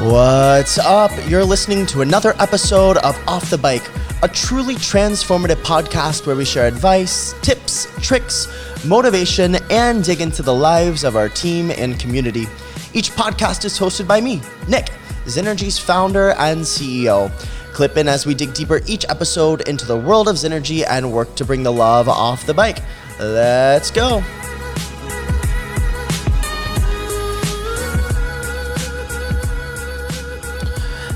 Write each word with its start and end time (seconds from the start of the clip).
What's 0.00 0.76
up? 0.76 1.10
You're 1.26 1.42
listening 1.42 1.86
to 1.86 2.02
another 2.02 2.34
episode 2.38 2.98
of 2.98 3.18
Off 3.26 3.48
the 3.48 3.56
Bike, 3.56 3.88
a 4.22 4.28
truly 4.28 4.74
transformative 4.74 5.56
podcast 5.64 6.26
where 6.26 6.36
we 6.36 6.44
share 6.44 6.66
advice, 6.66 7.34
tips, 7.40 7.88
tricks, 8.02 8.46
motivation, 8.84 9.56
and 9.70 10.04
dig 10.04 10.20
into 10.20 10.42
the 10.42 10.54
lives 10.54 11.02
of 11.02 11.16
our 11.16 11.30
team 11.30 11.70
and 11.70 11.98
community. 11.98 12.46
Each 12.92 13.10
podcast 13.10 13.64
is 13.64 13.78
hosted 13.78 14.06
by 14.06 14.20
me, 14.20 14.42
Nick, 14.68 14.90
Zenergy's 15.24 15.78
founder 15.78 16.32
and 16.32 16.60
CEO. 16.60 17.32
Clip 17.72 17.96
in 17.96 18.06
as 18.06 18.26
we 18.26 18.34
dig 18.34 18.52
deeper 18.52 18.82
each 18.86 19.06
episode 19.08 19.66
into 19.66 19.86
the 19.86 19.96
world 19.96 20.28
of 20.28 20.36
Zenergy 20.36 20.84
and 20.86 21.10
work 21.10 21.34
to 21.36 21.44
bring 21.46 21.62
the 21.62 21.72
love 21.72 22.06
off 22.06 22.44
the 22.44 22.54
bike. 22.54 22.82
Let's 23.18 23.90
go. 23.90 24.22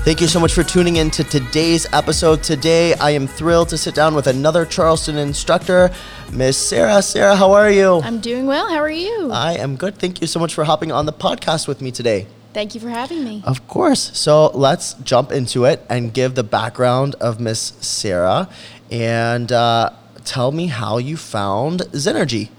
Thank 0.03 0.19
you 0.19 0.25
so 0.27 0.39
much 0.39 0.53
for 0.53 0.63
tuning 0.63 0.95
in 0.95 1.11
to 1.11 1.23
today's 1.23 1.85
episode. 1.93 2.41
Today, 2.41 2.95
I 2.95 3.11
am 3.11 3.27
thrilled 3.27 3.69
to 3.69 3.77
sit 3.77 3.93
down 3.93 4.15
with 4.15 4.25
another 4.25 4.65
Charleston 4.65 5.15
instructor, 5.15 5.91
Miss 6.31 6.57
Sara. 6.57 7.03
Sara, 7.03 7.35
how 7.35 7.51
are 7.51 7.69
you? 7.69 8.01
I'm 8.01 8.19
doing 8.19 8.47
well. 8.47 8.67
How 8.67 8.77
are 8.79 8.89
you? 8.89 9.29
I 9.31 9.53
am 9.53 9.75
good. 9.75 9.99
Thank 9.99 10.19
you 10.19 10.25
so 10.25 10.39
much 10.39 10.55
for 10.55 10.63
hopping 10.63 10.91
on 10.91 11.05
the 11.05 11.13
podcast 11.13 11.67
with 11.67 11.81
me 11.81 11.91
today. 11.91 12.25
Thank 12.51 12.73
you 12.73 12.81
for 12.81 12.89
having 12.89 13.23
me. 13.23 13.43
Of 13.45 13.67
course. 13.67 14.17
So 14.17 14.47
let's 14.55 14.95
jump 14.95 15.31
into 15.31 15.65
it 15.65 15.85
and 15.87 16.11
give 16.11 16.33
the 16.33 16.43
background 16.43 17.13
of 17.21 17.39
Miss 17.39 17.73
Sara 17.79 18.49
and 18.89 19.51
uh, 19.51 19.91
tell 20.25 20.51
me 20.51 20.65
how 20.65 20.97
you 20.97 21.15
found 21.15 21.81
Zenergy. 21.91 22.49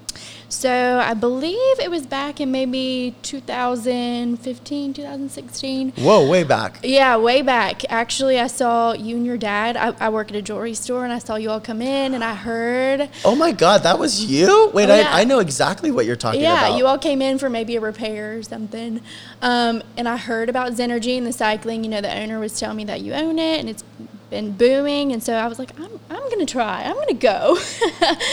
So 0.52 1.00
I 1.02 1.14
believe 1.14 1.80
it 1.80 1.90
was 1.90 2.04
back 2.06 2.38
in 2.38 2.52
maybe 2.52 3.14
2015, 3.22 4.92
2016. 4.92 5.92
Whoa, 5.92 6.28
way 6.28 6.44
back. 6.44 6.78
Yeah, 6.84 7.16
way 7.16 7.40
back. 7.40 7.90
Actually, 7.90 8.38
I 8.38 8.48
saw 8.48 8.92
you 8.92 9.16
and 9.16 9.24
your 9.24 9.38
dad. 9.38 9.78
I, 9.78 9.94
I 9.98 10.10
work 10.10 10.28
at 10.28 10.36
a 10.36 10.42
jewelry 10.42 10.74
store, 10.74 11.04
and 11.04 11.12
I 11.12 11.20
saw 11.20 11.36
you 11.36 11.48
all 11.48 11.58
come 11.58 11.80
in, 11.80 12.12
and 12.12 12.22
I 12.22 12.34
heard. 12.34 13.08
Oh 13.24 13.34
my 13.34 13.52
God, 13.52 13.82
that 13.84 13.98
was 13.98 14.26
you? 14.26 14.70
Wait, 14.74 14.90
Oh, 14.90 14.94
yeah. 14.94 15.08
I, 15.10 15.22
I 15.22 15.24
know 15.24 15.38
exactly 15.38 15.90
what 15.90 16.04
you're 16.04 16.16
talking 16.16 16.42
Yeah, 16.42 16.58
about. 16.58 16.72
Yeah, 16.72 16.76
you 16.76 16.86
all 16.86 16.98
came 16.98 17.22
in 17.22 17.38
for 17.38 17.48
maybe 17.48 17.76
a 17.76 17.80
repair 17.80 18.36
or 18.36 18.42
something. 18.42 19.00
Um, 19.40 19.82
and 19.96 20.06
I 20.06 20.18
heard 20.18 20.50
about 20.50 20.72
Zenergy 20.72 21.16
and 21.16 21.26
the 21.26 21.32
cycling. 21.32 21.82
You 21.82 21.88
know, 21.90 22.02
the 22.02 22.14
owner 22.14 22.38
was 22.38 22.60
telling 22.60 22.76
me 22.76 22.84
that 22.84 23.00
you 23.00 23.14
own 23.14 23.38
it, 23.38 23.58
and 23.58 23.70
it's 23.70 23.84
been 24.32 24.52
booming. 24.52 25.12
And 25.12 25.22
so 25.22 25.34
I 25.34 25.46
was 25.46 25.58
like, 25.60 25.78
I'm, 25.78 26.00
I'm 26.10 26.28
going 26.30 26.44
to 26.44 26.50
try. 26.50 26.82
I'm 26.82 26.94
going 26.94 27.08
to 27.08 27.14
go. 27.14 27.54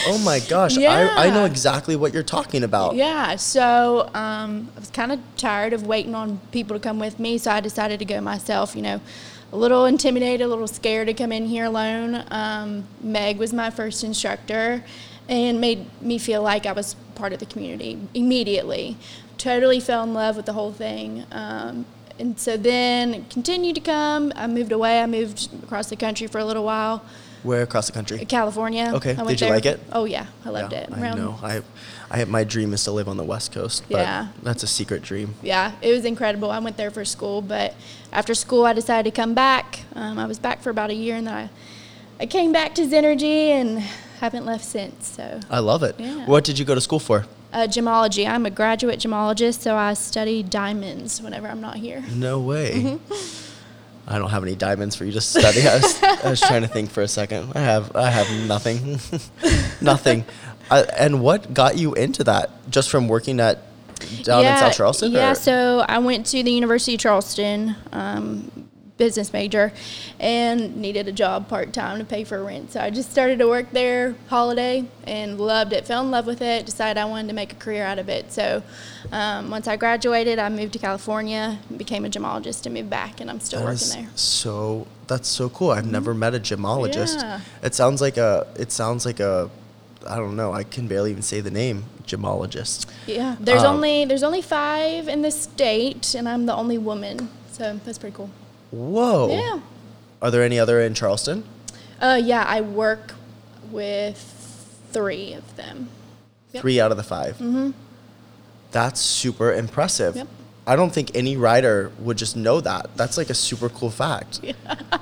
oh 0.08 0.22
my 0.23 0.39
gosh, 0.50 0.78
I, 0.78 1.28
I 1.28 1.30
know 1.30 1.45
exactly 1.45 1.95
what 1.95 2.14
you're 2.14 2.23
talking 2.23 2.64
about. 2.64 2.95
Yeah, 2.95 3.36
so 3.36 4.09
um, 4.16 4.70
I 4.75 4.80
was 4.80 4.89
kind 4.89 5.11
of 5.11 5.20
tired 5.38 5.73
of 5.73 5.86
waiting 5.86 6.16
on 6.16 6.39
people 6.52 6.75
to 6.75 6.80
come 6.80 6.97
with 7.00 7.20
me, 7.20 7.38
so 7.38 7.52
I 7.52 7.59
decided 7.59 8.00
to 8.00 8.05
go 8.05 8.22
myself. 8.22 8.75
You 8.75 8.81
know, 8.81 9.02
a 9.52 9.58
little 9.58 9.86
intimidated, 9.86 10.42
a 10.42 10.47
little 10.47 10.67
scared 10.67 11.08
to 11.08 11.14
come 11.14 11.31
in 11.31 11.45
here 11.45 11.66
alone. 11.66 12.23
Um, 12.31 12.86
Meg 13.02 13.38
was 13.38 13.52
my 13.53 13.70
first 13.70 14.03
instructor, 14.03 14.83
and 15.27 15.59
made 15.59 15.86
me 16.02 16.17
feel 16.17 16.42
like 16.42 16.66
I 16.66 16.72
was 16.72 16.95
part 17.16 17.33
of 17.33 17.39
the 17.39 17.45
community 17.45 18.00
immediately. 18.14 18.97
Totally 19.38 19.80
fell 19.80 20.03
in 20.03 20.14
love 20.14 20.38
with 20.38 20.45
the 20.45 20.53
whole 20.53 20.72
thing. 20.72 21.25
Um, 21.31 21.86
and 22.19 22.39
so 22.39 22.57
then 22.57 23.25
continued 23.29 23.75
to 23.75 23.81
come. 23.81 24.31
I 24.35 24.47
moved 24.47 24.71
away. 24.71 25.01
I 25.01 25.05
moved 25.05 25.49
across 25.63 25.89
the 25.89 25.95
country 25.95 26.27
for 26.27 26.39
a 26.39 26.45
little 26.45 26.63
while. 26.65 27.03
Where 27.43 27.61
across 27.63 27.87
the 27.87 27.93
country? 27.93 28.25
California. 28.25 28.91
Okay, 28.95 29.15
did 29.15 29.29
you 29.29 29.35
there. 29.37 29.49
like 29.49 29.65
it? 29.65 29.79
Oh 29.93 30.03
yeah, 30.03 30.25
I 30.43 30.49
loved 30.49 30.73
Yeah, 30.73 30.79
it. 30.79 30.91
I 30.91 31.13
know. 31.15 31.39
I, 31.41 31.61
I, 32.11 32.25
my 32.25 32.43
dream 32.43 32.73
is 32.73 32.83
to 32.83 32.91
live 32.91 33.07
on 33.07 33.15
the 33.15 33.23
West 33.23 33.53
Coast, 33.53 33.83
but 33.89 33.99
Yeah. 33.99 34.27
that's 34.43 34.61
a 34.63 34.67
secret 34.67 35.03
dream. 35.03 35.35
yeah, 35.41 35.71
it 35.81 35.93
was 35.93 36.03
incredible. 36.03 36.51
I 36.51 36.59
went 36.59 36.75
there 36.75 36.91
for 36.91 37.05
school, 37.05 37.41
but 37.41 37.75
after 38.11 38.33
school, 38.33 38.65
I 38.65 38.73
decided 38.73 39.09
to 39.13 39.15
come 39.21 39.33
back. 39.33 39.79
Um, 39.95 40.19
I 40.19 40.25
was 40.25 40.37
back 40.37 40.61
for 40.61 40.69
about 40.69 40.89
a 40.89 40.93
year, 40.93 41.15
and 41.15 41.27
then 41.27 41.33
I, 41.33 41.49
I 42.19 42.25
came 42.25 42.52
back 42.52 42.75
to 42.75 42.81
Zenergy 42.81 43.52
and 43.52 43.79
haven't 44.19 44.45
left 44.45 44.65
since. 44.65 45.08
So, 45.08 45.39
I 45.49 45.59
love 45.59 45.81
it. 45.83 45.95
Yeah. 45.97 46.25
What 46.25 46.43
did 46.43 46.59
you 46.59 46.65
go 46.65 46.75
to 46.75 46.81
school 46.81 46.99
for? 46.99 47.25
Uh, 47.54 47.67
gemology. 47.67 48.27
I'm 48.27 48.45
a 48.45 48.49
graduate 48.52 48.99
gemologist, 48.99 49.61
so 49.61 49.76
I 49.76 49.93
study 49.93 50.43
diamonds 50.43 51.21
whenever 51.21 51.48
I'm 51.48 51.61
not 51.61 51.77
here. 51.77 52.04
No 52.14 52.39
way. 52.39 52.71
Mm-hmm. 52.76 53.45
I 54.11 54.17
don't 54.17 54.30
have 54.32 54.43
any 54.43 54.55
diamonds 54.55 54.95
for 54.95 55.05
you 55.05 55.11
to 55.11 55.21
study. 55.21 55.67
I 55.67 55.76
was, 55.77 56.04
I 56.04 56.30
was 56.30 56.42
trying 56.42 56.64
to 56.64 56.67
think 56.67 56.89
for 56.89 57.02
a 57.02 57.08
second. 57.08 57.52
I 57.55 57.59
have 57.59 57.95
I 57.95 58.09
have 58.09 58.27
nothing, 58.48 58.99
nothing. 59.82 60.26
I, 60.71 60.82
and 60.98 61.21
what 61.21 61.54
got 61.54 61.77
you 61.77 61.93
into 61.93 62.23
that? 62.23 62.49
Just 62.71 62.89
from 62.89 63.08
working 63.08 63.39
at 63.39 63.59
down 64.23 64.45
in 64.45 64.58
South 64.58 64.76
Charleston? 64.76 65.11
Yeah, 65.11 65.32
or- 65.32 65.36
so 65.36 65.86
I 65.88 65.99
went 65.99 66.26
to 66.27 66.42
the 66.42 66.52
University 66.52 66.95
of 66.95 67.02
Charleston, 67.02 67.76
um, 67.92 68.58
business 68.99 69.33
major, 69.33 69.73
and 70.20 70.77
needed 70.77 71.08
a 71.08 71.11
job 71.11 71.48
part 71.48 71.73
time 71.73 71.98
to 71.98 72.05
pay 72.05 72.23
for 72.23 72.43
rent. 72.43 72.73
So 72.73 72.80
I 72.80 72.92
just 72.92 73.10
started 73.10 73.39
to 73.39 73.48
work 73.48 73.71
there, 73.71 74.14
holiday, 74.27 74.86
and 75.08 75.39
loved 75.39 75.73
it. 75.73 75.87
Fell 75.87 76.04
in 76.04 76.11
love 76.11 76.27
with 76.27 76.43
it. 76.43 76.67
Decided 76.67 76.99
I 76.99 77.05
wanted 77.05 77.30
to 77.30 77.33
make 77.33 77.52
a 77.54 77.55
career 77.55 77.83
out 77.83 77.98
of 77.98 78.09
it. 78.09 78.32
So 78.32 78.61
um, 79.11 79.49
once 79.49 79.67
I 79.67 79.77
graduated, 79.77 80.38
I 80.38 80.49
moved 80.49 80.73
to 80.73 80.80
California, 80.80 81.58
became 81.76 82.05
a 82.05 82.09
gemologist, 82.09 82.67
and 82.67 82.76
moved 82.76 82.92
back, 82.92 83.20
and 83.20 83.32
I'm 83.32 83.39
still 83.39 83.61
That 83.61 83.65
working 83.65 83.89
there. 83.89 84.04
Mm-hmm. 84.04 84.15
So 84.15 84.86
that's 85.08 85.27
so 85.27 85.49
cool. 85.49 85.71
I've 85.71 85.89
never 85.89 86.14
met 86.14 86.36
a 86.36 86.39
gemologist. 86.39 87.21
Yeah. 87.21 87.42
It 87.64 87.73
sounds 87.73 88.02
like 88.02 88.17
a. 88.17 88.45
It 88.55 88.71
sounds 88.71 89.08
like 89.08 89.20
a. 89.20 89.49
I 90.08 90.17
don't 90.17 90.36
know. 90.36 90.54
I 90.54 90.64
can 90.64 90.88
barely 90.88 91.11
even 91.11 91.23
say 91.23 91.42
the 91.42 91.52
name 91.52 91.86
gemologist. 92.05 92.86
Yeah, 93.05 93.36
there's 93.39 93.64
Um, 93.64 93.76
only 93.76 94.05
there's 94.05 94.23
only 94.23 94.42
five 94.42 95.08
in 95.08 95.21
the 95.21 95.32
state, 95.32 96.15
and 96.15 96.27
I'm 96.27 96.45
the 96.45 96.55
only 96.55 96.77
woman. 96.77 97.30
So 97.52 97.80
that's 97.86 97.98
pretty 97.98 98.15
cool. 98.15 98.30
Whoa. 98.71 99.30
Yeah. 99.30 99.59
Are 100.21 100.31
there 100.31 100.43
any 100.43 100.59
other 100.59 100.81
in 100.81 100.93
Charleston? 100.93 101.43
Uh, 102.02 102.19
yeah, 102.23 102.45
I 102.47 102.61
work 102.61 103.13
with 103.71 104.17
three 104.91 105.33
of 105.33 105.55
them. 105.55 105.89
Yep. 106.53 106.61
Three 106.61 106.79
out 106.79 106.91
of 106.91 106.97
the 106.97 107.03
5 107.03 107.35
Mm-hmm. 107.37 107.71
That's 108.71 108.99
super 109.02 109.53
impressive. 109.53 110.15
Yep. 110.15 110.27
I 110.67 110.75
don't 110.75 110.93
think 110.93 111.11
any 111.15 111.35
rider 111.35 111.91
would 111.99 112.17
just 112.17 112.35
know 112.37 112.61
that. 112.61 112.91
That's 112.95 113.17
like 113.17 113.29
a 113.31 113.33
super 113.33 113.69
cool 113.69 113.89
fact. 113.89 114.41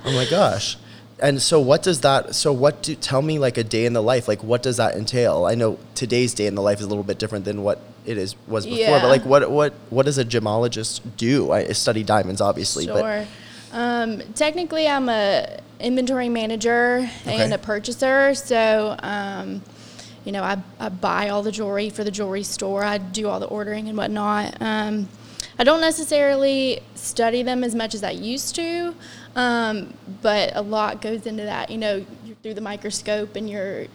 Oh 0.05 0.13
my 0.13 0.25
gosh. 0.29 0.77
And 1.19 1.41
so 1.41 1.59
what 1.59 1.83
does 1.83 1.99
that 2.01 2.33
so 2.33 2.53
what 2.53 2.81
do 2.81 2.95
tell 2.95 3.21
me 3.21 3.39
like 3.39 3.57
a 3.57 3.63
day 3.63 3.85
in 3.85 3.91
the 3.91 4.01
life 4.01 4.27
like 4.29 4.41
what 4.41 4.63
does 4.63 4.77
that 4.77 4.95
entail? 4.95 5.45
I 5.45 5.55
know 5.55 5.79
today's 5.95 6.33
day 6.33 6.47
in 6.47 6.55
the 6.55 6.61
life 6.61 6.79
is 6.79 6.85
a 6.85 6.87
little 6.87 7.03
bit 7.03 7.17
different 7.19 7.43
than 7.43 7.61
what 7.63 7.81
it 8.05 8.17
is 8.17 8.35
was 8.47 8.65
before, 8.65 8.79
Yeah. 8.79 9.01
but 9.01 9.09
like 9.09 9.25
what 9.25 9.51
what 9.51 9.73
what 9.89 10.05
does 10.05 10.17
a 10.17 10.23
gemologist 10.23 11.01
do? 11.17 11.51
I 11.51 11.73
study 11.73 12.03
diamonds 12.03 12.39
obviously, 12.39 12.85
but 12.87 13.01
Sure. 13.01 13.25
Um, 13.71 14.21
technically, 14.33 14.87
I'm 14.87 15.09
a 15.09 15.59
inventory 15.79 16.29
manager 16.29 17.09
and 17.25 17.53
a 17.53 17.57
purchaser. 17.57 18.33
So, 18.35 18.95
um, 18.99 19.61
you 20.25 20.31
know, 20.31 20.43
I, 20.43 20.57
I 20.79 20.89
buy 20.89 21.29
all 21.29 21.43
the 21.43 21.51
jewelry 21.51 21.89
for 21.89 22.03
the 22.03 22.11
jewelry 22.11 22.43
store. 22.43 22.83
I 22.83 22.97
do 22.97 23.27
all 23.27 23.39
the 23.39 23.47
ordering 23.47 23.87
and 23.87 23.97
whatnot. 23.97 24.57
Um, 24.61 25.07
I 25.59 25.63
don't 25.63 25.81
necessarily 25.81 26.81
study 26.95 27.41
them 27.43 27.63
as 27.63 27.73
much 27.73 27.95
as 27.95 28.03
I 28.03 28.11
used 28.11 28.55
to, 28.55 28.93
um, 29.35 29.93
but 30.21 30.55
a 30.55 30.61
lot 30.61 31.01
goes 31.01 31.25
into 31.25 31.43
that. 31.43 31.71
You 31.71 31.77
know, 31.77 32.05
you're 32.25 32.35
through 32.43 32.53
the 32.53 32.61
microscope 32.61 33.35
and 33.35 33.49
you're 33.49 33.87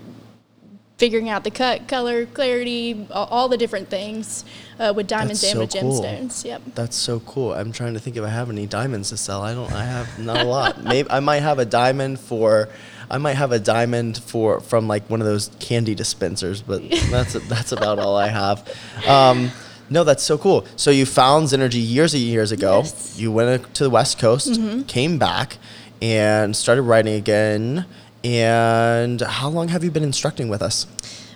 figuring 0.99 1.29
out 1.29 1.45
the 1.45 1.51
cut, 1.51 1.89
color, 1.89 2.27
clarity, 2.27 3.07
all, 3.11 3.49
the 3.49 3.57
different 3.57 3.89
things 3.89 4.45
uh, 4.79 4.93
with 4.95 5.09
diamonds 5.09 5.41
That's 5.41 5.53
and 5.53 5.61
with 5.61 5.73
so 5.73 5.81
cool. 5.81 6.03
gemstones. 6.03 6.45
Yep. 6.45 6.63
That's 6.75 6.97
so 6.97 7.21
cool. 7.21 7.53
I'm 7.53 7.73
trying 7.73 7.95
to 7.95 8.01
think 8.01 8.17
if 8.17 8.25
I 8.25 8.29
have 8.29 8.51
any 8.51 8.67
diamonds 8.67 9.09
to 9.11 9.17
sell. 9.17 9.43
I 9.43 9.55
don't. 9.55 9.73
I 9.73 9.85
have 9.85 10.19
not 10.19 10.41
a 10.41 10.45
lot. 10.45 10.83
Maybe 10.85 11.11
I 11.11 11.21
might 11.21 11.41
have 11.41 11.59
a 11.59 11.65
diamond 11.65 12.21
for. 12.21 12.69
I 13.11 13.19
might 13.19 13.35
have 13.35 13.53
a 13.53 13.59
diamond 13.59 14.19
for 14.19 14.61
from 14.61 14.89
like 14.89 15.09
one 15.11 15.21
of 15.21 15.27
those 15.27 15.51
candy 15.61 15.95
dispensers, 15.95 16.63
but 16.63 16.83
that's 17.11 17.35
that's 17.49 17.73
about 17.73 17.99
all 17.99 18.17
I 18.17 18.29
have. 18.29 18.69
Um, 19.07 19.51
no, 19.91 20.05
that's 20.05 20.23
so 20.23 20.38
cool. 20.38 20.67
So 20.77 20.91
you 20.91 21.05
found 21.05 21.49
Zenergy 21.49 21.85
years 21.87 22.15
and 22.15 22.23
years 22.23 22.53
ago. 22.53 22.79
Yes. 22.79 22.93
Mm-hmm. 22.93 23.21
You 23.21 23.33
went 23.33 23.75
to 23.75 23.85
the 23.85 23.91
West 23.91 24.19
Coast, 24.19 24.59
came 24.87 25.19
back, 25.19 25.59
and 26.00 26.56
started 26.56 26.83
writing 26.83 27.15
again. 27.15 27.87
And 28.25 29.21
how 29.21 29.49
long 29.49 29.69
have 29.69 29.83
you 29.83 29.91
been 29.91 30.05
instructing 30.05 30.49
with 30.49 30.63
us? 30.63 30.87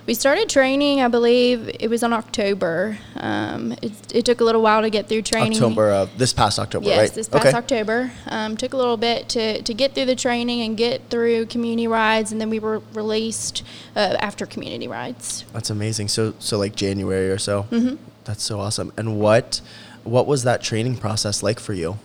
We 0.05 0.13
started 0.13 0.47
training, 0.47 1.01
I 1.01 1.09
believe 1.09 1.69
it 1.81 1.89
was 1.89 2.01
in 2.01 2.13
October. 2.13 2.97
Um, 3.17 3.73
it, 3.81 3.91
it 4.15 4.25
took 4.25 4.39
a 4.39 4.43
little 4.45 4.61
while 4.61 4.81
to 4.81 4.89
get 4.89 5.09
through 5.09 5.23
training. 5.23 5.51
October 5.61 5.91
of 5.91 6.17
this 6.17 6.31
past 6.31 6.59
October, 6.59 6.85
Yes, 6.87 6.97
right? 6.97 7.13
this 7.13 7.27
past 7.27 7.53
October. 7.53 8.13
Um, 8.27 8.55
took 8.55 8.71
a 8.71 8.77
little 8.77 8.95
bit 8.95 9.27
to, 9.29 9.61
to 9.61 9.73
get 9.73 9.95
through 9.95 10.05
the 10.05 10.15
training 10.15 10.61
and 10.61 10.77
get 10.77 11.09
through 11.09 11.47
community 11.47 11.89
rides, 11.89 12.31
and 12.31 12.39
then 12.39 12.49
we 12.49 12.59
were 12.59 12.81
released 12.93 13.63
uh, 13.97 14.15
after 14.21 14.45
community 14.45 14.87
rides. 14.87 15.43
That's 15.51 15.69
amazing. 15.69 16.07
So 16.07 16.35
so 16.39 16.57
like 16.57 16.73
January 16.73 17.29
or 17.29 17.37
so. 17.37 17.63
Mm-hmm. 17.63 17.95
That's 18.23 18.43
so 18.43 18.61
awesome. 18.61 18.93
And 18.95 19.19
what 19.19 19.59
what 20.05 20.25
was 20.25 20.43
that 20.43 20.61
training 20.61 20.95
process 20.97 21.43
like 21.43 21.59
for 21.59 21.73
you? 21.73 21.97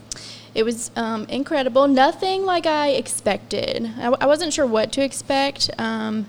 It 0.54 0.64
was 0.64 0.90
um, 0.96 1.24
incredible. 1.26 1.88
Nothing 1.88 2.44
like 2.44 2.66
I 2.66 2.90
expected. 2.90 3.90
I, 3.96 4.04
w- 4.04 4.18
I 4.20 4.26
wasn't 4.26 4.52
sure 4.52 4.66
what 4.66 4.92
to 4.92 5.02
expect. 5.02 5.70
Um, 5.78 6.26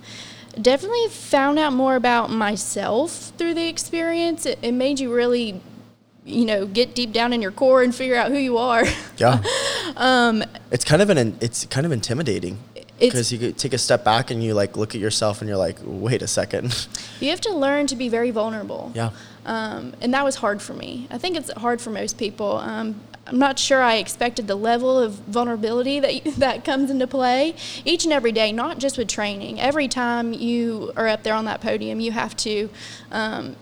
definitely 0.62 1.08
found 1.10 1.60
out 1.60 1.74
more 1.74 1.96
about 1.96 2.30
myself 2.30 3.34
through 3.38 3.54
the 3.56 3.68
experience. 3.68 4.46
It, 4.46 4.60
it 4.62 4.72
made 4.72 5.00
you 5.00 5.14
really 5.14 5.62
you 6.26 6.46
know, 6.46 6.66
get 6.66 6.96
deep 6.96 7.12
down 7.12 7.34
in 7.34 7.42
your 7.42 7.52
core 7.52 7.84
and 7.84 7.94
figure 7.94 8.16
out 8.16 8.32
who 8.32 8.38
you 8.38 8.58
are. 8.58 8.86
Yeah. 9.18 9.44
um, 9.98 10.44
it's 10.72 10.86
kind 10.86 11.02
of 11.02 11.10
an 11.10 11.38
it's 11.42 11.66
kind 11.66 11.86
of 11.86 11.92
intimidating 11.92 12.60
because 13.00 13.32
you 13.32 13.52
take 13.52 13.74
a 13.74 13.78
step 13.78 14.04
back 14.04 14.32
and 14.32 14.44
you 14.44 14.54
like 14.54 14.78
look 14.78 14.96
at 14.96 15.02
yourself 15.02 15.42
and 15.42 15.48
you're 15.50 15.58
like, 15.58 15.78
wait 15.84 16.22
a 16.22 16.28
second. 16.28 16.88
You 17.20 17.30
have 17.30 17.42
to 17.42 17.54
learn 17.54 17.88
to 17.88 17.96
be 17.96 18.10
very 18.10 18.32
vulnerable. 18.32 18.92
Yeah. 18.96 19.12
Um, 19.46 19.94
and 20.02 20.14
that 20.14 20.24
was 20.24 20.36
hard 20.36 20.62
for 20.62 20.74
me. 20.74 21.08
I 21.12 21.18
think 21.18 21.36
it's 21.36 21.52
hard 21.54 21.82
for 21.82 21.90
most 21.90 22.18
people. 22.18 22.58
Um, 22.58 23.02
I'm 23.26 23.40
not 23.40 23.58
sure 23.58 23.82
I 23.82 23.96
expected 23.96 24.48
the 24.48 24.56
level 24.56 25.00
of 25.00 25.14
vulnerability 25.14 26.00
that 26.00 26.24
that 26.38 26.66
comes 26.66 26.90
into 26.90 27.08
play 27.08 27.56
each 27.86 28.04
and 28.04 28.14
every 28.14 28.32
day, 28.32 28.52
not 28.52 28.80
just 28.80 28.98
with 28.98 29.08
training. 29.08 29.60
Every 29.60 29.88
time 29.88 30.34
you 30.34 30.92
are 30.96 31.08
up 31.08 31.24
there 31.24 31.34
on 31.34 31.46
that 31.46 31.62
podium, 31.62 32.00
you 32.00 32.12
have 32.12 32.36
to 32.38 32.70
um, 33.12 33.56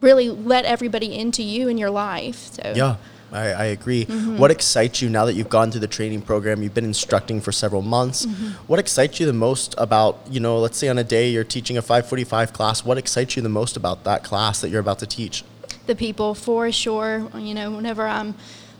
really 0.00 0.28
let 0.28 0.64
everybody 0.64 1.14
into 1.14 1.42
you 1.42 1.68
and 1.68 1.78
your 1.78 1.90
life. 1.90 2.36
So 2.36 2.72
yeah. 2.74 2.96
I, 3.32 3.48
I 3.48 3.64
agree. 3.66 4.04
Mm-hmm. 4.06 4.38
What 4.38 4.50
excites 4.50 5.02
you 5.02 5.08
now 5.08 5.24
that 5.26 5.34
you've 5.34 5.48
gone 5.48 5.70
through 5.70 5.80
the 5.80 5.88
training 5.88 6.22
program? 6.22 6.62
You've 6.62 6.74
been 6.74 6.84
instructing 6.84 7.40
for 7.40 7.52
several 7.52 7.82
months. 7.82 8.26
Mm-hmm. 8.26 8.48
What 8.66 8.78
excites 8.78 9.20
you 9.20 9.26
the 9.26 9.32
most 9.32 9.74
about, 9.78 10.20
you 10.30 10.40
know, 10.40 10.58
let's 10.58 10.78
say 10.78 10.88
on 10.88 10.98
a 10.98 11.04
day 11.04 11.30
you're 11.30 11.44
teaching 11.44 11.76
a 11.76 11.82
545 11.82 12.52
class, 12.52 12.84
what 12.84 12.98
excites 12.98 13.36
you 13.36 13.42
the 13.42 13.48
most 13.48 13.76
about 13.76 14.04
that 14.04 14.24
class 14.24 14.60
that 14.60 14.70
you're 14.70 14.80
about 14.80 14.98
to 15.00 15.06
teach? 15.06 15.44
The 15.86 15.94
people, 15.94 16.34
for 16.34 16.70
sure. 16.72 17.30
You 17.36 17.54
know, 17.54 17.70
whenever 17.70 18.06
I'm 18.06 18.34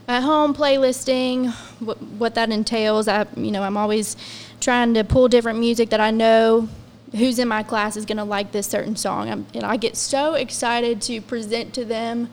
at 0.06 0.22
home 0.22 0.54
playlisting, 0.54 1.52
what, 1.80 2.00
what 2.02 2.34
that 2.34 2.50
entails, 2.50 3.08
I, 3.08 3.26
you 3.36 3.50
know, 3.50 3.62
I'm 3.62 3.76
always 3.76 4.16
trying 4.60 4.94
to 4.94 5.04
pull 5.04 5.28
different 5.28 5.58
music 5.58 5.90
that 5.90 6.00
I 6.00 6.10
know 6.10 6.68
who's 7.12 7.38
in 7.38 7.48
my 7.48 7.62
class 7.62 7.96
is 7.96 8.04
going 8.04 8.18
to 8.18 8.24
like 8.24 8.52
this 8.52 8.66
certain 8.66 8.96
song. 8.96 9.30
I'm, 9.30 9.46
and 9.54 9.64
I 9.64 9.76
get 9.76 9.96
so 9.96 10.34
excited 10.34 11.00
to 11.02 11.20
present 11.20 11.74
to 11.74 11.84
them 11.84 12.28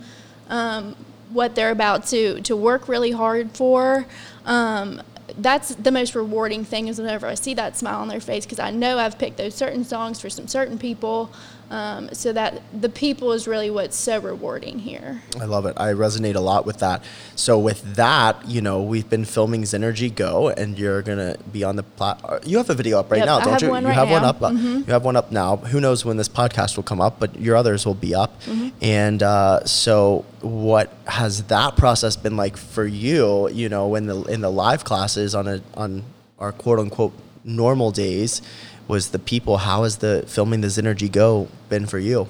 um, 0.50 0.96
what 1.36 1.54
they're 1.54 1.72
about 1.72 2.08
to, 2.08 2.42
to 2.42 2.56
work 2.56 2.88
really 2.88 3.12
hard 3.12 3.52
for. 3.52 4.06
Um, 4.46 5.02
that's 5.38 5.76
the 5.76 5.92
most 5.92 6.16
rewarding 6.16 6.64
thing 6.64 6.88
is 6.88 7.00
whenever 7.00 7.28
I 7.28 7.36
see 7.36 7.54
that 7.56 7.76
smile 7.76 8.00
on 8.00 8.08
their 8.08 8.20
face 8.20 8.46
because 8.46 8.60
I 8.60 8.72
know 8.72 8.98
I've 8.98 9.18
picked 9.18 9.38
those 9.38 9.54
certain 9.54 9.84
songs 9.84 10.22
for 10.22 10.30
some 10.30 10.48
certain 10.48 10.78
people 10.78 11.32
um, 11.70 12.10
so 12.14 12.32
that 12.34 12.62
the 12.80 12.90
people 12.90 13.32
is 13.32 13.48
really 13.48 13.70
what's 13.70 13.98
so 13.98 14.20
rewarding 14.20 14.80
here. 14.80 15.24
I 15.40 15.46
love 15.46 15.66
it. 15.66 15.74
I 15.78 15.94
resonate 15.94 16.36
a 16.36 16.40
lot 16.40 16.66
with 16.66 16.78
that. 16.80 17.04
So 17.36 17.58
with 17.58 17.96
that, 17.96 18.48
you 18.48 18.62
know, 18.62 18.84
we've 18.84 19.10
been 19.10 19.26
filming 19.26 19.64
Zenergy 19.64 20.14
Go, 20.14 20.50
and 20.50 20.78
you're 20.78 21.02
gonna 21.02 21.38
be 21.52 21.64
on 21.64 21.76
the 21.76 21.84
plat. 21.84 22.20
Uh, 22.24 22.40
you 22.46 22.58
have 22.58 22.70
a 22.70 22.76
video 22.76 23.00
up 23.00 23.12
right 23.12 23.18
yep, 23.18 23.26
now, 23.26 23.40
don't 23.40 23.62
you? 23.62 23.68
you 23.70 23.74
right 23.74 23.94
have 23.94 24.08
now. 24.08 24.14
one 24.14 24.24
up. 24.24 24.40
Mm-hmm. 24.40 24.78
You 24.88 24.94
have 24.94 25.04
one 25.04 25.16
up 25.16 25.32
now. 25.32 25.58
Who 25.58 25.82
knows 25.82 26.06
when 26.06 26.18
this 26.18 26.30
podcast 26.30 26.76
will 26.76 26.84
come 26.84 27.02
up, 27.02 27.20
but 27.20 27.40
your 27.40 27.56
others 27.56 27.86
will 27.86 27.96
be 27.96 28.14
up. 28.14 28.40
Mm-hmm. 28.44 28.70
And 28.82 29.24
uh, 29.24 29.66
so, 29.66 30.24
what 30.46 30.94
has 31.08 31.44
that 31.46 31.76
process 31.76 32.16
been 32.16 32.38
like 32.38 32.56
for 32.56 32.86
you? 32.86 33.50
You 33.50 33.68
know, 33.68 33.96
in 33.96 34.06
the 34.06 34.22
in 34.24 34.42
the 34.42 34.52
live 34.52 34.84
classes 34.84 35.34
on 35.34 35.48
a 35.48 35.62
on 35.74 36.04
our 36.38 36.52
quote 36.52 36.80
unquote 36.80 37.14
normal 37.44 37.92
days 37.92 38.42
was 38.88 39.10
the 39.10 39.20
people. 39.20 39.58
How 39.58 39.84
has 39.84 39.98
the 39.98 40.24
filming 40.28 40.62
the 40.62 40.68
Zenergy 40.68 41.12
Go 41.12 41.48
been 41.70 41.88
for 41.88 41.98
you? 41.98 42.28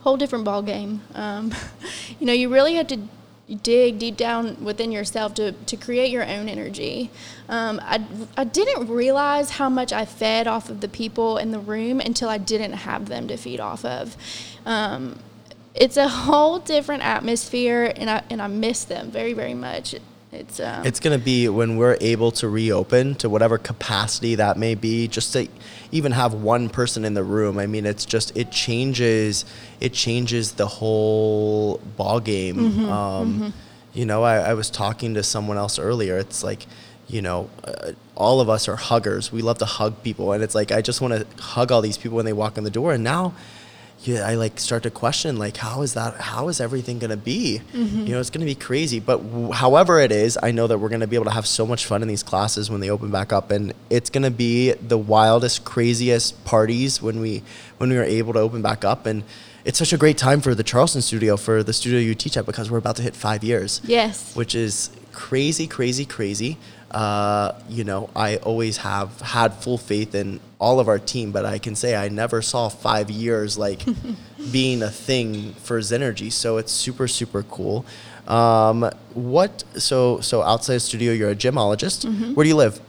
Whole 0.00 0.16
different 0.16 0.44
ball 0.44 0.62
game. 0.62 1.02
Um, 1.14 1.54
you 2.18 2.26
know, 2.26 2.32
you 2.32 2.52
really 2.52 2.74
had 2.74 2.88
to 2.88 2.98
dig 3.62 3.98
deep 3.98 4.16
down 4.16 4.64
within 4.64 4.90
yourself 4.90 5.34
to, 5.34 5.52
to 5.52 5.76
create 5.76 6.10
your 6.10 6.24
own 6.24 6.48
energy. 6.48 7.10
Um, 7.48 7.80
I, 7.82 8.04
I 8.36 8.44
didn't 8.44 8.88
realize 8.88 9.50
how 9.50 9.68
much 9.68 9.92
I 9.92 10.04
fed 10.04 10.46
off 10.46 10.70
of 10.70 10.80
the 10.80 10.88
people 10.88 11.36
in 11.36 11.50
the 11.50 11.58
room 11.58 12.00
until 12.00 12.28
I 12.28 12.38
didn't 12.38 12.72
have 12.72 13.08
them 13.08 13.28
to 13.28 13.36
feed 13.36 13.60
off 13.60 13.84
of. 13.84 14.16
Um, 14.64 15.18
it's 15.74 15.96
a 15.96 16.08
whole 16.08 16.58
different 16.58 17.02
atmosphere, 17.02 17.92
and 17.96 18.10
I, 18.10 18.22
and 18.30 18.42
I 18.42 18.46
miss 18.46 18.84
them 18.84 19.10
very, 19.10 19.32
very 19.32 19.54
much. 19.54 19.94
It's 20.32 20.60
um, 20.60 20.86
it's 20.86 20.98
going 20.98 21.18
to 21.18 21.22
be 21.22 21.48
when 21.50 21.76
we're 21.76 21.98
able 22.00 22.30
to 22.32 22.48
reopen 22.48 23.16
to 23.16 23.28
whatever 23.28 23.58
capacity 23.58 24.34
that 24.36 24.56
may 24.56 24.74
be, 24.74 25.06
just 25.06 25.34
to 25.34 25.46
even 25.90 26.12
have 26.12 26.32
one 26.32 26.70
person 26.70 27.04
in 27.04 27.12
the 27.12 27.22
room. 27.22 27.58
I 27.58 27.66
mean, 27.66 27.84
it's 27.84 28.06
just 28.06 28.34
it 28.34 28.50
changes 28.50 29.44
it 29.78 29.92
changes 29.92 30.52
the 30.52 30.66
whole 30.66 31.78
ball 31.98 32.18
game. 32.18 32.56
Mm-hmm, 32.56 32.88
um, 32.88 33.34
mm-hmm. 33.34 33.48
You 33.92 34.06
know, 34.06 34.22
I, 34.22 34.36
I 34.38 34.54
was 34.54 34.70
talking 34.70 35.12
to 35.14 35.22
someone 35.22 35.58
else 35.58 35.78
earlier. 35.78 36.16
It's 36.16 36.42
like 36.42 36.66
you 37.08 37.20
know, 37.20 37.50
uh, 37.64 37.92
all 38.14 38.40
of 38.40 38.48
us 38.48 38.68
are 38.68 38.76
huggers. 38.76 39.30
We 39.30 39.42
love 39.42 39.58
to 39.58 39.66
hug 39.66 40.02
people, 40.02 40.32
and 40.32 40.42
it's 40.42 40.54
like 40.54 40.72
I 40.72 40.80
just 40.80 41.02
want 41.02 41.12
to 41.12 41.42
hug 41.42 41.70
all 41.70 41.82
these 41.82 41.98
people 41.98 42.16
when 42.16 42.24
they 42.24 42.32
walk 42.32 42.56
in 42.56 42.64
the 42.64 42.70
door. 42.70 42.94
And 42.94 43.04
now, 43.04 43.34
yeah, 44.04 44.26
I 44.26 44.34
like 44.34 44.58
start 44.58 44.82
to 44.82 44.90
question 44.90 45.36
like 45.36 45.56
how 45.56 45.82
is 45.82 45.94
that 45.94 46.16
how 46.16 46.48
is 46.48 46.60
everything 46.60 46.98
going 46.98 47.10
to 47.10 47.16
be? 47.16 47.60
Mm-hmm. 47.72 48.06
You 48.06 48.12
know, 48.12 48.20
it's 48.20 48.30
going 48.30 48.40
to 48.40 48.46
be 48.46 48.54
crazy. 48.54 49.00
But 49.00 49.18
w- 49.18 49.52
however 49.52 50.00
it 50.00 50.10
is, 50.10 50.38
I 50.42 50.50
know 50.50 50.66
that 50.66 50.78
we're 50.78 50.88
going 50.88 51.00
to 51.02 51.06
be 51.06 51.16
able 51.16 51.26
to 51.26 51.32
have 51.32 51.46
so 51.46 51.66
much 51.66 51.86
fun 51.86 52.02
in 52.02 52.08
these 52.08 52.22
classes 52.22 52.70
when 52.70 52.80
they 52.80 52.90
open 52.90 53.10
back 53.10 53.32
up, 53.32 53.50
and 53.50 53.72
it's 53.90 54.10
going 54.10 54.24
to 54.24 54.30
be 54.30 54.72
the 54.72 54.98
wildest, 54.98 55.64
craziest 55.64 56.44
parties 56.44 57.00
when 57.00 57.20
we 57.20 57.42
when 57.78 57.90
we 57.90 57.96
are 57.96 58.04
able 58.04 58.32
to 58.32 58.40
open 58.40 58.62
back 58.62 58.84
up 58.84 59.06
and. 59.06 59.24
It's 59.64 59.78
such 59.78 59.92
a 59.92 59.96
great 59.96 60.18
time 60.18 60.40
for 60.40 60.56
the 60.56 60.64
Charleston 60.64 61.02
studio, 61.02 61.36
for 61.36 61.62
the 61.62 61.72
studio 61.72 62.00
you 62.00 62.16
teach 62.16 62.36
at, 62.36 62.46
because 62.46 62.68
we're 62.68 62.78
about 62.78 62.96
to 62.96 63.02
hit 63.02 63.14
five 63.14 63.44
years. 63.44 63.80
Yes. 63.84 64.34
Which 64.34 64.56
is 64.56 64.90
crazy, 65.12 65.68
crazy, 65.68 66.04
crazy. 66.04 66.58
Uh, 66.92 67.58
you 67.68 67.84
know, 67.84 68.10
I 68.14 68.36
always 68.36 68.76
have 68.78 69.20
had 69.20 69.54
full 69.54 69.78
faith 69.78 70.14
in 70.14 70.40
all 70.58 70.78
of 70.78 70.88
our 70.88 70.98
team, 70.98 71.32
but 71.32 71.46
I 71.46 71.58
can 71.58 71.74
say 71.74 71.96
I 71.96 72.08
never 72.08 72.42
saw 72.42 72.68
five 72.68 73.10
years 73.10 73.56
like 73.56 73.82
being 74.52 74.82
a 74.82 74.90
thing 74.90 75.54
for 75.54 75.80
Zenergy. 75.80 76.30
So 76.30 76.58
it's 76.58 76.70
super, 76.70 77.08
super 77.08 77.42
cool. 77.44 77.86
Um, 78.28 78.90
what? 79.14 79.64
So, 79.76 80.20
so 80.20 80.42
outside 80.42 80.74
of 80.74 80.82
studio, 80.82 81.12
you're 81.12 81.30
a 81.30 81.36
gemologist. 81.36 82.04
Mm-hmm. 82.04 82.34
Where 82.34 82.44
do 82.44 82.48
you 82.48 82.56
live? 82.56 82.80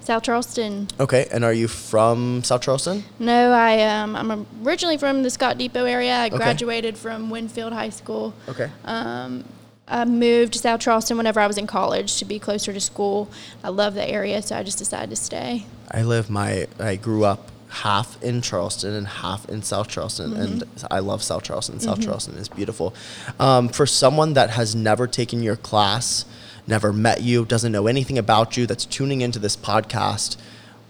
South 0.00 0.22
Charleston. 0.22 0.88
Okay, 1.00 1.26
and 1.32 1.44
are 1.44 1.52
you 1.52 1.66
from 1.66 2.44
South 2.44 2.60
Charleston? 2.60 3.04
No, 3.18 3.52
I 3.52 3.80
um, 3.84 4.14
I'm 4.14 4.46
originally 4.62 4.98
from 4.98 5.22
the 5.22 5.30
Scott 5.30 5.56
Depot 5.56 5.84
area. 5.84 6.14
I 6.14 6.26
okay. 6.26 6.36
graduated 6.36 6.98
from 6.98 7.30
Winfield 7.30 7.72
High 7.72 7.88
School. 7.88 8.34
Okay. 8.46 8.70
Um, 8.84 9.44
I 9.86 10.04
moved 10.04 10.54
to 10.54 10.58
South 10.58 10.80
Charleston 10.80 11.16
whenever 11.16 11.40
I 11.40 11.46
was 11.46 11.58
in 11.58 11.66
college 11.66 12.18
to 12.18 12.24
be 12.24 12.38
closer 12.38 12.72
to 12.72 12.80
school. 12.80 13.30
I 13.62 13.68
love 13.68 13.94
the 13.94 14.08
area, 14.08 14.40
so 14.42 14.56
I 14.56 14.62
just 14.62 14.78
decided 14.78 15.10
to 15.10 15.16
stay. 15.16 15.66
I 15.90 16.02
live 16.02 16.30
my 16.30 16.66
I 16.78 16.96
grew 16.96 17.24
up 17.24 17.50
half 17.68 18.22
in 18.22 18.40
Charleston 18.40 18.94
and 18.94 19.06
half 19.06 19.48
in 19.48 19.62
South 19.62 19.88
Charleston, 19.88 20.30
mm-hmm. 20.30 20.42
and 20.42 20.84
I 20.90 21.00
love 21.00 21.22
South 21.22 21.42
Charleston. 21.42 21.80
South 21.80 21.98
mm-hmm. 21.98 22.04
Charleston 22.04 22.36
is 22.36 22.48
beautiful. 22.48 22.94
Um, 23.38 23.68
for 23.68 23.84
someone 23.84 24.34
that 24.34 24.50
has 24.50 24.74
never 24.74 25.06
taken 25.06 25.42
your 25.42 25.56
class, 25.56 26.24
never 26.66 26.92
met 26.92 27.20
you, 27.20 27.44
doesn't 27.44 27.72
know 27.72 27.86
anything 27.86 28.16
about 28.16 28.56
you, 28.56 28.66
that's 28.66 28.86
tuning 28.86 29.20
into 29.20 29.38
this 29.38 29.56
podcast, 29.56 30.36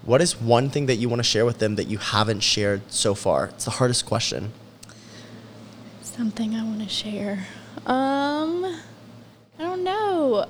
what 0.02 0.20
is 0.20 0.38
one 0.38 0.68
thing 0.68 0.86
that 0.86 0.96
you 0.96 1.08
want 1.08 1.20
to 1.20 1.24
share 1.24 1.46
with 1.46 1.58
them 1.58 1.76
that 1.76 1.86
you 1.86 1.98
haven't 1.98 2.40
shared 2.40 2.82
so 2.92 3.14
far? 3.14 3.46
It's 3.46 3.64
the 3.64 3.72
hardest 3.72 4.04
question. 4.04 4.52
Something 6.16 6.54
I 6.54 6.62
want 6.62 6.80
to 6.80 6.88
share. 6.88 7.44
Um, 7.86 8.64
I 9.58 9.62
don't 9.62 9.82
know. 9.82 10.46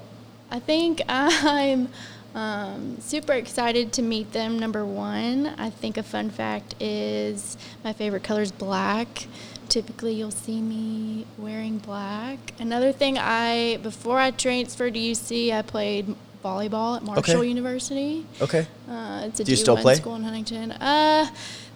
I 0.51 0.59
think 0.59 1.01
I'm 1.09 1.89
um, 2.35 3.01
super 3.01 3.33
excited 3.33 3.91
to 3.95 4.03
meet 4.03 4.35
them. 4.35 4.59
Number 4.59 4.85
one, 4.85 5.47
I 5.57 5.71
think 5.71 5.97
a 5.97 6.03
fun 6.03 6.29
fact 6.29 6.75
is 6.81 7.57
my 7.83 7.95
favorite 7.95 8.23
color 8.23 8.43
is 8.43 8.53
black. 8.53 9.27
Typically, 9.71 10.13
you'll 10.13 10.31
see 10.31 10.61
me 10.61 11.25
wearing 11.39 11.79
black. 11.79 12.39
Another 12.59 12.93
thing, 12.93 13.17
I 13.19 13.79
before 13.83 14.19
I 14.19 14.33
transferred 14.33 14.93
to 14.93 15.01
UC, 15.01 15.51
I 15.51 15.63
played 15.63 16.15
volleyball 16.45 16.99
at 16.99 17.03
Marshall 17.03 17.39
okay. 17.39 17.49
University. 17.49 18.27
Okay. 18.43 18.67
Uh, 18.87 19.23
it's 19.25 19.41
a 19.41 19.45
Do 19.45 19.51
you 19.51 19.57
still 19.57 19.79
play? 19.79 19.95
school 19.95 20.15
in 20.17 20.25
Huntington. 20.25 20.73
Uh, 20.73 21.27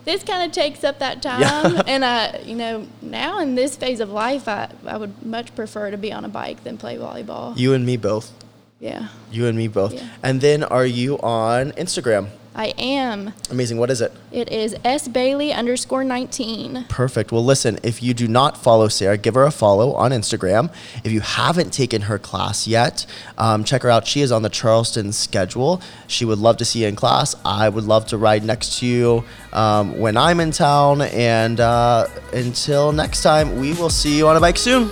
this 0.05 0.23
kind 0.23 0.43
of 0.43 0.53
takes 0.53 0.85
up 0.85 0.99
that 1.01 1.23
time. 1.23 1.41
Yeah. 1.41 1.83
and 1.87 2.05
I, 2.05 2.39
you 2.39 2.55
know, 2.55 2.87
now 3.03 3.41
in 3.41 3.55
this 3.55 3.77
phase 3.77 4.01
of 4.01 4.11
life, 4.11 4.49
I, 4.49 4.71
I 4.87 4.97
would 4.97 5.25
much 5.25 5.55
prefer 5.55 5.91
to 5.91 5.97
be 5.97 6.13
on 6.13 6.25
a 6.25 6.29
bike 6.29 6.65
than 6.65 6.79
play 6.79 6.97
volleyball. 6.97 7.57
You 7.57 7.75
and 7.75 7.85
me 7.85 7.97
both. 7.97 8.33
Yeah. 8.81 9.09
You 9.31 9.47
and 9.47 9.59
me 9.59 9.69
both. 9.69 9.93
Yeah. 9.95 10.09
And 10.23 10.41
then 10.41 10.63
are 10.63 10.87
you 10.87 11.19
on 11.19 11.73
Instagram? 11.73 12.29
I 12.59 12.75
am. 12.77 13.35
Amazing. 13.53 13.79
What 13.79 13.89
is 13.89 14.01
it? 14.01 14.13
It 14.33 14.51
is 14.51 14.75
S 14.85 15.07
Bailey 15.07 15.53
underscore 15.53 16.03
19. 16.03 16.87
Perfect. 16.89 17.31
Well, 17.31 17.45
listen, 17.45 17.79
if 17.85 18.03
you 18.03 18.15
do 18.15 18.27
not 18.27 18.57
follow 18.57 18.89
Sara, 18.89 19.17
give 19.17 19.35
her 19.35 19.45
a 19.45 19.53
follow 19.53 19.93
on 19.93 20.11
Instagram. 20.11 20.75
If 21.05 21.13
you 21.13 21.21
haven't 21.21 21.73
taken 21.73 22.03
her 22.03 22.19
class 22.19 22.67
yet, 22.67 23.07
um, 23.39 23.63
check 23.63 23.83
her 23.83 23.91
out. 23.91 24.09
She 24.09 24.23
is 24.23 24.33
on 24.33 24.43
the 24.43 24.49
Charleston 24.49 25.13
schedule. 25.13 25.81
She 26.09 26.25
would 26.25 26.41
love 26.41 26.57
to 26.57 26.65
see 26.65 26.83
you 26.83 26.89
in 26.89 26.97
class. 26.97 27.37
I 27.45 27.69
would 27.69 27.85
love 27.85 28.07
to 28.07 28.19
ride 28.19 28.43
next 28.43 28.81
to 28.81 28.87
you 28.87 29.25
um, 29.53 29.97
when 29.97 30.17
I'm 30.17 30.41
in 30.41 30.51
town. 30.51 31.03
And 31.03 31.61
uh, 31.61 32.09
until 32.33 32.91
next 32.91 33.23
time, 33.23 33.61
we 33.61 33.73
will 33.75 33.91
see 33.91 34.19
you 34.19 34.27
on 34.27 34.37
a 34.37 34.41
bike 34.41 34.59
soon. 34.59 34.91